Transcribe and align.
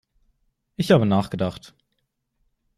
Ich 0.77 0.89
habe 0.91 1.05
nachgedacht. 1.05 1.75